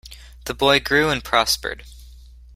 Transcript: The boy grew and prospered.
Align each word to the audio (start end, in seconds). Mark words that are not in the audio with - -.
The 0.45 0.55
boy 0.55 0.79
grew 0.79 1.09
and 1.11 1.23
prospered. 1.23 1.85